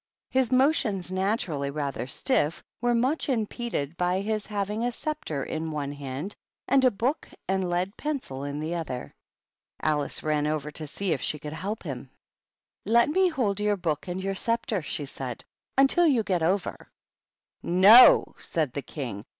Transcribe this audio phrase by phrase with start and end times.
[0.31, 5.91] His motions, naturally rather stiff*, were much impeded by his having a sceptre in one
[5.91, 6.33] hand
[6.67, 9.13] and a book and lead pencil in the other.
[9.79, 12.09] Alice ran over to see if she could help him.
[12.85, 15.45] 168 THE BISHOPS." Let me hold your book and your sceptre," she said,
[15.77, 16.89] "until you get over."
[17.33, 19.23] *' No I" said the King.